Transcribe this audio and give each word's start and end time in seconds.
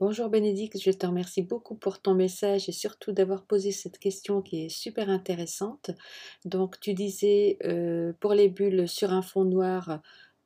Bonjour 0.00 0.30
Bénédicte, 0.30 0.78
je 0.82 0.92
te 0.92 1.04
remercie 1.04 1.42
beaucoup 1.42 1.74
pour 1.74 2.00
ton 2.00 2.14
message 2.14 2.70
et 2.70 2.72
surtout 2.72 3.12
d'avoir 3.12 3.44
posé 3.44 3.70
cette 3.70 3.98
question 3.98 4.40
qui 4.40 4.64
est 4.64 4.68
super 4.70 5.10
intéressante. 5.10 5.90
Donc 6.46 6.80
tu 6.80 6.94
disais 6.94 7.58
euh, 7.66 8.14
pour 8.18 8.32
les 8.32 8.48
bulles 8.48 8.88
sur 8.88 9.12
un 9.12 9.20
fond 9.20 9.44
noir, 9.44 10.00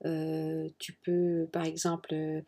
euh, 0.06 0.69
tu 0.80 0.95
peux 0.95 1.46
par 1.53 1.64
exemple 1.64 2.14
euh, 2.14 2.40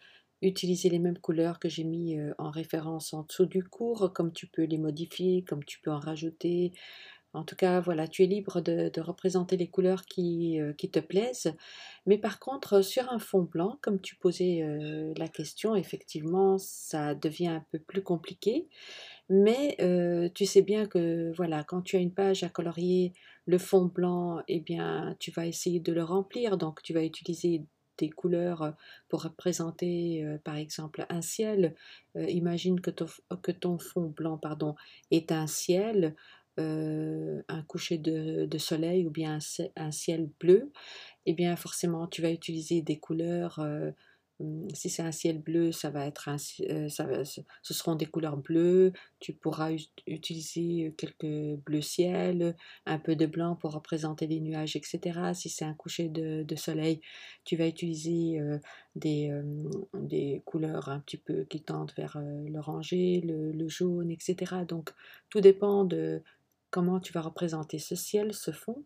utiliser 0.43 0.89
les 0.89 0.99
mêmes 0.99 1.19
couleurs 1.19 1.61
que 1.61 1.69
j'ai 1.69 1.85
mis 1.85 2.19
en 2.39 2.51
référence 2.51 3.15
en 3.15 3.23
dessous 3.23 3.47
du 3.47 3.63
cours, 3.63 4.13
comme 4.13 4.33
tu 4.33 4.49
peux 4.49 4.65
les 4.65 4.79
modifier, 4.79 5.45
comme 5.45 5.63
tu 5.63 5.79
peux 5.79 5.93
en 5.93 6.01
rajouter, 6.01 6.73
en 7.37 7.45
tout 7.45 7.55
cas, 7.55 7.81
voilà, 7.81 8.09
tu 8.09 8.25
es 8.25 8.27
libre 8.27 8.63
de, 8.63 8.91
représenter 9.01 9.57
les 9.57 9.69
couleurs 9.69 10.03
euh, 10.19 10.73
qui, 10.73 10.91
te 10.91 10.99
plaisent. 10.99 11.55
Mais 12.07 12.17
par 12.17 12.41
contre, 12.41 12.81
sur 12.83 13.13
un 13.13 13.19
fond 13.19 13.43
blanc, 13.43 13.79
comme 13.83 14.01
tu 14.01 14.17
posais 14.17 14.63
euh, 14.63 15.13
la 15.17 15.29
question, 15.29 15.77
effectivement, 15.77 16.57
ça 16.59 17.15
devient 17.15 17.49
un 17.49 17.65
peu 17.71 17.79
plus 17.79 18.03
compliqué. 18.03 18.69
Mais 19.29 19.77
euh, 19.81 20.31
tu 20.35 20.47
sais 20.47 20.63
bien 20.63 20.87
que 20.87 21.33
voilà, 21.37 21.63
quand 21.63 21.83
tu 21.83 21.97
as 21.97 22.01
une 22.01 22.15
page 22.15 22.43
à 22.43 22.49
colorier, 22.49 23.13
le 23.45 23.59
fond 23.59 23.85
blanc, 23.85 24.43
eh 24.49 24.61
bien, 24.61 25.15
tu 25.19 25.31
vas 25.31 25.47
essayer 25.47 25.81
de 25.81 25.93
le 25.93 26.05
remplir. 26.05 26.57
Donc, 26.57 26.83
tu 26.83 26.95
vas 26.95 27.05
utiliser 27.05 27.65
des 27.99 28.11
couleurs 28.11 28.75
pour 29.09 29.23
représenter 29.23 30.23
par 30.45 30.57
exemple 30.57 31.07
un 31.09 31.23
ciel. 31.23 31.75
imagine 32.15 32.79
que 32.79 32.91
ton, 32.91 33.07
que 33.43 33.53
ton, 33.53 33.79
fond 33.79 34.13
blanc 34.15 34.37
pardon, 34.37 34.75
est 35.11 35.33
un 35.33 35.47
ciel. 35.47 36.15
Euh, 36.59 37.43
un 37.49 37.61
coucher 37.63 37.99
de, 37.99 38.49
soleil 38.57 39.05
ou 39.07 39.11
bien 39.11 39.39
un, 39.77 39.91
ciel 39.91 40.31
bleu, 40.41 40.73
eh 41.27 41.35
bien 41.35 41.55
forcément 41.55 42.07
tu 42.07 42.23
vas 42.23 42.31
utiliser 42.31 42.81
des 42.81 42.99
couleurs. 42.99 43.59
Euh, 43.59 43.91
hum, 44.41 44.67
si 44.73 44.89
c'est 44.89 45.03
un 45.03 45.13
ciel 45.13 45.39
bleu, 45.39 45.71
ça 45.71 45.91
va 45.91 46.07
être 46.07 46.31
un, 46.31 46.37
euh, 46.71 46.89
ça 46.89 47.07
ce 47.25 47.75
seront 47.75 47.95
des 47.95 48.07
couleurs 48.07 48.39
bleues. 48.39 48.95
Tu 49.21 49.35
pourras 49.35 49.71
utiliser 50.07 50.95
quelques 50.97 51.61
bleus 51.67 51.83
ciel, 51.83 52.57
un 52.87 52.99
peu 52.99 53.17
de 53.17 53.27
blanc 53.27 53.55
pour 53.57 53.73
représenter 53.73 54.27
les 54.27 54.41
nuages, 54.41 54.77
etc. 54.77 55.35
Si 55.35 55.51
c'est 55.51 55.67
un 55.67 55.75
coucher 55.75 56.09
de, 56.09 56.57
soleil, 56.57 57.03
tu 57.45 57.57
vas 57.57 57.67
utiliser 57.67 58.41
des, 58.95 59.31
des 59.93 60.43
couleurs 60.47 60.89
un 60.89 61.01
petit 61.01 61.19
peu 61.19 61.45
qui 61.45 61.61
tendent 61.63 61.93
vers 61.99 62.19
l'oranger, 62.49 63.21
le, 63.23 63.69
jaune, 63.69 64.11
etc. 64.11 64.65
Donc 64.67 64.91
tout 65.29 65.41
dépend 65.41 65.85
de, 65.85 66.23
comment 66.71 67.01
tu 67.01 67.13
vas 67.13 67.23
représenter 67.23 67.79
ce 67.79 67.95
ciel, 67.95 68.33
ce 68.33 68.51
fond. 68.51 68.85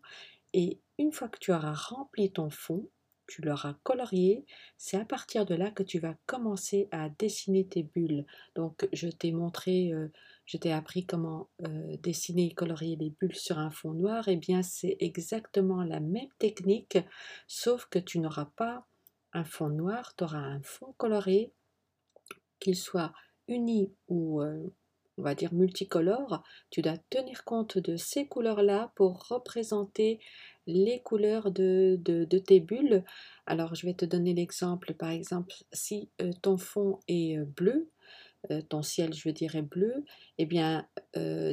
Et 0.52 0.80
une 0.98 1.12
fois 1.12 1.28
que 1.28 1.38
tu 1.38 1.52
auras 1.52 1.72
rempli 1.72 2.32
ton 2.32 2.50
fond, 2.50 2.88
tu 3.30 3.42
l'auras 3.42 3.74
colorié, 3.84 4.44
c'est 4.76 4.96
à 4.96 5.04
partir 5.04 5.46
de 5.46 5.54
là 5.54 5.70
que 5.70 5.84
tu 5.84 6.00
vas 6.00 6.16
commencer 6.26 6.88
à 6.90 7.08
dessiner 7.08 7.66
tes 7.66 7.84
bulles. 7.84 8.26
Donc 8.56 8.88
je 8.92 9.08
t'ai 9.08 9.30
montré, 9.30 9.92
euh, 9.92 10.08
je 10.46 10.56
t'ai 10.56 10.72
appris 10.72 11.06
comment 11.06 11.48
euh, 11.62 11.96
dessiner 11.98 12.46
et 12.46 12.54
colorier 12.54 12.96
les 12.96 13.10
bulles 13.10 13.36
sur 13.36 13.58
un 13.58 13.70
fond 13.70 13.92
noir. 13.92 14.26
Et 14.26 14.32
eh 14.32 14.36
bien 14.36 14.62
c'est 14.62 14.96
exactement 14.98 15.84
la 15.84 16.00
même 16.00 16.28
technique, 16.38 16.98
sauf 17.46 17.86
que 17.86 18.00
tu 18.00 18.18
n'auras 18.18 18.46
pas 18.56 18.84
un 19.32 19.44
fond 19.44 19.68
noir, 19.68 20.14
tu 20.16 20.24
auras 20.24 20.38
un 20.38 20.62
fond 20.62 20.92
coloré, 20.98 21.52
qu'il 22.58 22.76
soit 22.76 23.12
uni 23.46 23.92
ou, 24.08 24.42
euh, 24.42 24.72
on 25.20 25.22
va 25.22 25.34
dire 25.34 25.52
multicolore, 25.52 26.42
tu 26.70 26.80
dois 26.80 26.96
tenir 27.10 27.44
compte 27.44 27.76
de 27.76 27.96
ces 27.96 28.26
couleurs-là 28.26 28.90
pour 28.96 29.28
représenter 29.28 30.18
les 30.66 31.00
couleurs 31.00 31.50
de, 31.50 31.98
de, 32.02 32.38
tes 32.38 32.60
bulles. 32.60 33.04
Alors 33.46 33.74
je 33.74 33.86
vais 33.86 33.94
te 33.94 34.06
donner 34.06 34.32
l'exemple, 34.32 34.94
par 34.94 35.10
exemple, 35.10 35.54
si 35.72 36.08
euh, 36.22 36.32
ton 36.40 36.56
fond 36.56 37.00
est 37.06 37.38
euh, 37.38 37.44
bleu, 37.44 37.90
euh, 38.50 38.62
ton 38.62 38.80
ciel 38.80 39.12
je 39.12 39.28
est 39.28 39.62
bleu, 39.62 40.04
eh 40.38 40.46
bien 40.46 40.88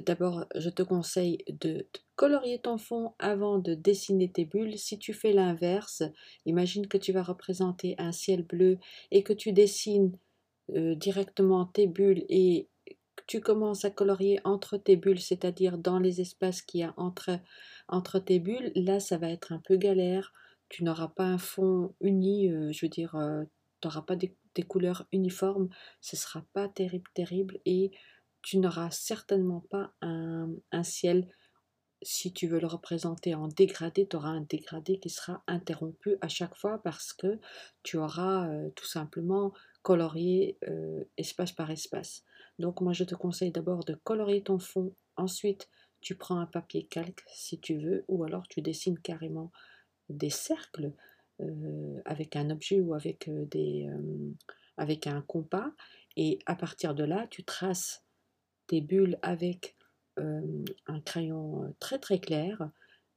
d'abord 0.05 0.45
je 0.55 0.69
te 0.69 0.83
conseille 0.83 1.39
de 1.49 1.85
colorier 2.15 2.59
ton 2.59 2.77
fond 2.77 3.13
avant 3.19 3.59
de 3.59 3.73
dessiner 3.73 4.31
tes 4.31 4.45
bulles. 4.45 4.77
Si 4.77 4.97
tu 4.97 5.13
fais 5.13 5.33
l'inverse, 5.33 6.03
imagine 6.45 6.87
que 6.87 6.97
tu 6.97 7.11
vas 7.11 7.23
représenter 7.23 7.95
un 7.97 8.13
ciel 8.13 8.43
bleu 8.43 8.77
et 9.11 9.23
que 9.23 9.33
tu 9.33 9.51
dessines 9.51 10.17
directement 10.69 11.65
tes 11.65 11.87
bulles 11.87 12.25
et 12.29 12.69
tu 13.27 13.41
commences 13.41 13.83
à 13.83 13.91
colorier 13.91 14.39
entre 14.45 14.77
tes 14.77 14.95
bulles, 14.95 15.19
c'est-à-dire 15.19 15.77
dans 15.77 15.99
les 15.99 16.21
espaces 16.21 16.61
qu'il 16.61 16.79
y 16.79 16.83
a 16.83 16.93
entre, 16.95 17.39
entre 17.89 18.19
tes 18.19 18.39
bulles, 18.39 18.71
là 18.73 18.99
ça 19.01 19.17
va 19.17 19.29
être 19.29 19.51
un 19.51 19.59
peu 19.59 19.75
galère. 19.75 20.33
Tu 20.69 20.83
n'auras 20.83 21.09
pas 21.09 21.25
un 21.25 21.37
fond 21.37 21.93
uni, 22.01 22.49
euh, 22.49 22.71
je 22.71 22.85
veux 22.85 22.89
dire, 22.89 23.15
euh, 23.15 23.43
tu 23.81 23.87
n'auras 23.87 24.01
pas 24.01 24.15
des, 24.15 24.35
couleurs 24.67 25.05
uniformes, 25.11 25.69
ce 26.01 26.15
ne 26.15 26.19
sera 26.19 26.43
pas 26.51 26.67
terrible, 26.67 27.07
terrible, 27.13 27.59
et 27.65 27.91
tu 28.41 28.57
n'auras 28.57 28.89
certainement 28.89 29.63
pas 29.69 29.93
un, 30.01 30.47
ciel 30.81 31.27
si 32.01 32.33
tu 32.33 32.47
veux 32.47 32.59
le 32.59 32.65
représenter 32.65 33.35
en 33.35 33.49
dégradé, 33.49 34.07
tu 34.07 34.15
auras 34.15 34.29
un 34.29 34.41
dégradé 34.41 34.99
qui 34.99 35.11
sera 35.11 35.43
interrompu 35.45 36.17
à 36.21 36.27
chaque 36.27 36.55
fois 36.55 36.81
parce 36.83 37.13
que 37.13 37.39
tu 37.83 37.97
auras 37.97 38.49
euh, 38.49 38.69
tout 38.75 38.87
simplement 38.87 39.53
colorié 39.83 40.57
espace 41.17 41.51
par 41.51 41.69
espace. 41.69 42.23
Donc 42.59 42.81
moi 42.81 42.93
je 42.93 43.03
te 43.03 43.15
conseille 43.15 43.51
d'abord 43.51 43.83
de 43.85 43.93
colorier 43.93 44.41
ton 44.41 44.59
fond, 44.59 44.93
ensuite 45.15 45.69
tu 46.01 46.15
prends 46.15 46.39
un 46.39 46.45
papier 46.45 46.83
calque 46.83 47.23
si 47.27 47.59
tu 47.59 47.77
veux, 47.77 48.05
ou 48.07 48.23
alors 48.23 48.47
tu 48.47 48.61
dessines 48.61 48.99
carrément 48.99 49.51
des 50.09 50.29
cercles 50.29 50.93
euh, 51.41 52.01
avec 52.05 52.35
un 52.35 52.49
objet 52.49 52.79
ou 52.79 52.93
avec, 52.93 53.27
euh, 53.27 53.45
des, 53.45 53.87
euh, 53.87 54.33
avec 54.77 55.05
un 55.05 55.21
compas, 55.21 55.71
et 56.15 56.39
à 56.45 56.55
partir 56.55 56.95
de 56.95 57.03
là 57.03 57.27
tu 57.29 57.43
traces 57.43 58.03
des 58.69 58.81
bulles 58.81 59.19
avec 59.21 59.75
un 60.87 60.99
crayon 61.05 61.75
très 61.79 61.99
très 61.99 62.17
clair. 62.17 62.71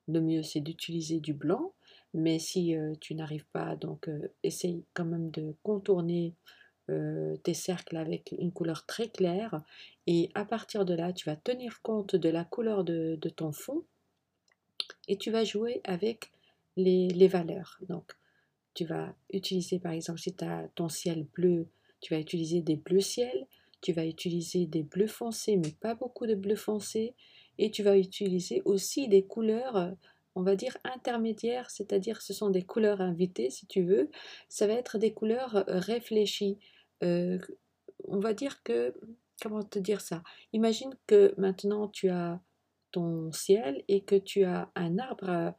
Le 0.07 0.21
mieux 0.21 0.43
c'est 0.43 0.61
d'utiliser 0.61 1.19
du 1.19 1.33
blanc, 1.33 1.73
mais 2.13 2.39
si 2.39 2.75
tu 3.01 3.15
n'arrives 3.15 3.47
pas, 3.55 3.75
donc 3.75 4.11
essaye 4.43 4.85
quand 4.93 5.07
même 5.07 5.31
de 5.31 5.55
contourner 5.63 6.35
euh, 6.91 7.37
tes 7.39 7.55
cercles 7.55 7.97
avec 7.97 8.35
une 8.39 8.53
couleur 8.53 8.87
très 8.87 9.09
claire 9.09 9.63
et 10.07 10.31
à 10.35 10.45
partir 10.45 10.85
de 10.85 10.95
là 10.95 11.13
tu 11.13 11.27
vas 11.29 11.37
tenir 11.37 11.83
compte 11.83 12.17
de 12.17 12.29
la 12.29 12.45
couleur 12.45 12.85
de, 12.85 13.17
ton 13.37 13.53
fond 13.53 13.83
et 15.09 15.17
tu 15.17 15.31
vas 15.31 15.45
jouer 15.45 15.81
avec 15.85 16.31
les, 16.77 17.29
valeurs 17.29 17.79
donc 17.89 18.13
tu 18.75 18.85
vas 18.85 19.15
utiliser 19.33 19.79
par 19.79 19.93
exemple 19.93 20.21
si 20.21 20.35
tu 20.35 20.45
as 20.45 20.69
ton 20.75 20.89
ciel 20.89 21.27
bleu 21.35 21.67
tu 22.01 22.15
vas 22.15 22.21
utiliser 22.21 22.61
des 22.61 22.77
bleus 22.77 23.01
ciel 23.01 23.47
tu 23.81 23.93
vas 23.93 24.05
utiliser 24.05 24.67
des 24.67 24.83
bleus 24.83 25.07
foncés 25.07 25.57
mais 25.57 25.73
pas 25.81 25.95
beaucoup 25.95 26.27
de 26.27 26.35
bleus 26.35 26.57
foncés 26.57 27.15
et 27.59 27.71
tu 27.71 27.83
vas 27.83 27.97
utiliser 27.97 28.63
aussi 28.65 29.09
des 29.09 29.25
couleurs 29.25 29.95
on 30.35 30.43
va 30.43 30.57
dire 30.57 30.77
intermédiaires, 30.85 31.71
c'est-à-dire 31.71 32.23
ce 32.23 32.33
sont 32.33 32.51
des 32.51 32.63
couleurs 32.63 33.01
invitées 33.01 33.51
si 33.51 33.67
tu 33.67 33.83
veux, 33.83 34.11
ça 34.49 34.67
va 34.67 34.75
être 34.75 34.99
des 34.99 35.13
couleurs 35.13 35.65
réfléchies. 35.67 36.59
Euh, 37.03 37.39
on 38.05 38.19
va 38.19 38.35
dire 38.35 38.63
que, 38.63 38.95
comment 39.43 39.63
te 39.63 39.79
dire 39.79 40.01
ça? 40.01 40.23
Imagine 40.53 40.95
que 41.07 41.35
maintenant 41.37 41.89
tu 41.89 42.09
as 42.09 42.41
ton 42.93 43.31
ciel 43.33 43.85
et 43.89 44.03
que 44.05 44.17
tu 44.17 44.45
as 44.45 44.71
un 44.75 44.99
arbre, 44.99 45.29
euh, 45.29 45.51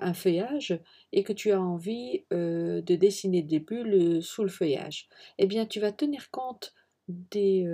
un 0.00 0.14
feuillage, 0.14 0.78
et 1.12 1.22
que 1.22 1.32
tu 1.32 1.52
as 1.52 1.60
envie 1.60 2.26
euh, 2.32 2.82
de 2.82 2.96
dessiner 2.96 3.42
des 3.42 3.60
bulles 3.60 4.22
sous 4.22 4.42
le 4.42 4.48
feuillage. 4.48 5.08
Eh 5.38 5.46
bien, 5.46 5.66
tu 5.66 5.80
vas 5.80 5.92
tenir 5.92 6.30
compte 6.30 6.74
des, 7.08 7.64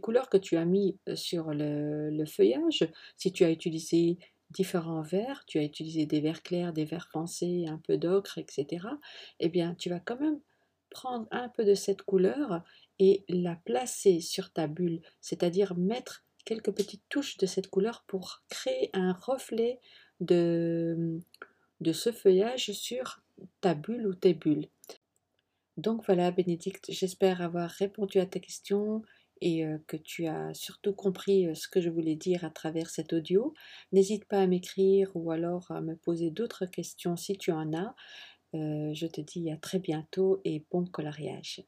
couleurs 0.00 0.30
que 0.30 0.36
tu 0.36 0.56
as 0.56 0.64
mis 0.64 0.98
sur 1.14 1.52
le, 1.52 2.10
le, 2.10 2.24
feuillage. 2.26 2.88
Si 3.16 3.32
tu 3.32 3.44
as 3.44 3.50
utilisé 3.50 4.18
différents 4.50 5.02
verts, 5.02 5.44
tu 5.46 5.58
as 5.58 5.64
utilisé 5.64 6.06
des 6.06 6.20
verts 6.20 6.42
clairs, 6.42 6.72
des 6.72 6.84
verts 6.84 7.08
foncés, 7.12 7.64
un 7.68 7.78
peu 7.78 7.98
d'ocre, 7.98 8.38
etc. 8.38 8.86
Eh 9.40 9.48
bien, 9.48 9.74
tu 9.74 9.88
vas 9.88 10.00
quand 10.00 10.20
même 10.20 10.38
prendre 10.92 11.26
un 11.30 11.48
peu 11.48 11.64
de 11.64 11.74
cette 11.74 12.02
couleur 12.02 12.62
et 12.98 13.24
la 13.28 13.56
placer 13.56 14.20
sur 14.20 14.52
ta 14.52 14.66
bulle, 14.66 15.00
c'est-à-dire 15.20 15.76
mettre 15.76 16.24
quelques 16.44 16.72
petites 16.72 17.04
touches 17.08 17.36
de 17.38 17.46
cette 17.46 17.68
couleur 17.68 18.04
pour 18.06 18.42
créer 18.48 18.90
un 18.92 19.12
reflet 19.12 19.80
de, 20.20 21.20
ce 21.92 22.12
feuillage 22.12 22.72
sur 22.72 23.20
ta 23.60 23.74
bulle 23.74 24.06
ou 24.06 24.14
tes 24.14 24.34
bulles. 24.34 24.68
Donc 25.76 26.04
voilà 26.06 26.30
Bénédicte, 26.30 26.86
j'espère 26.90 27.40
avoir 27.40 27.70
répondu 27.70 28.18
à 28.18 28.26
ta 28.26 28.38
question 28.38 29.02
et 29.40 29.64
euh, 29.64 29.78
que 29.88 29.96
tu 29.96 30.26
as 30.26 30.54
surtout 30.54 30.92
compris 30.92 31.48
euh, 31.48 31.54
ce 31.54 31.66
que 31.66 31.80
je 31.80 31.90
voulais 31.90 32.14
dire 32.14 32.44
à 32.44 32.50
travers 32.50 32.90
cet 32.90 33.12
audio. 33.12 33.54
N'hésite 33.90 34.26
pas 34.26 34.40
à 34.40 34.46
m'écrire 34.46 35.10
ou 35.14 35.32
alors 35.32 35.70
à 35.70 35.80
me 35.80 35.96
poser 35.96 36.30
d'autres 36.30 36.66
questions 36.66 37.16
si 37.16 37.36
tu 37.36 37.50
en 37.50 37.72
as. 37.74 37.94
Euh, 38.54 38.92
je 38.92 39.06
te 39.06 39.20
dis 39.20 39.50
à 39.50 39.56
très 39.56 39.78
bientôt 39.78 40.40
et 40.44 40.64
bon 40.70 40.84
coloriage. 40.86 41.64